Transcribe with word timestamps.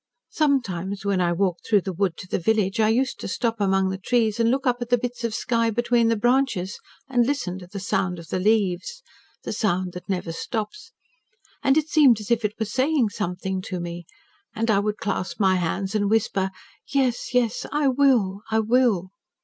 Sometimes 0.31 1.05
when 1.05 1.21
I 1.21 1.31
walked 1.31 1.61
through 1.67 1.81
the 1.81 1.93
wood 1.93 2.17
to 2.17 2.27
the 2.27 2.39
village, 2.39 2.79
I 2.79 2.89
used 2.89 3.19
to 3.19 3.27
stop 3.27 3.61
among 3.61 3.91
the 3.91 3.99
trees 3.99 4.39
and 4.39 4.49
look 4.49 4.65
up 4.65 4.81
at 4.81 4.89
the 4.89 4.97
bits 4.97 5.23
of 5.23 5.35
sky 5.35 5.69
between 5.69 6.07
the 6.07 6.15
branches, 6.15 6.79
and 7.07 7.23
listen 7.27 7.59
to 7.59 7.67
the 7.67 7.79
sound 7.79 8.17
in 8.17 8.25
the 8.27 8.39
leaves 8.39 9.03
the 9.43 9.53
sound 9.53 9.93
that 9.93 10.09
never 10.09 10.31
stops 10.31 10.91
and 11.61 11.77
it 11.77 11.87
seemed 11.87 12.19
as 12.19 12.31
if 12.31 12.43
it 12.43 12.55
was 12.57 12.71
saying 12.73 13.09
something 13.09 13.61
to 13.61 13.79
me. 13.79 14.07
And 14.55 14.71
I 14.71 14.79
would 14.79 14.97
clasp 14.97 15.39
my 15.39 15.57
hands 15.57 15.93
and 15.93 16.09
whisper, 16.09 16.49
'Yes, 16.87 17.31
yes,' 17.35 17.67
'I 17.71 17.89
will,' 17.89 18.41
'I 18.49 18.59
will.' 18.61 19.11